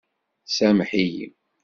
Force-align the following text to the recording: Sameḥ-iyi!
Sameḥ-iyi! 0.55 1.27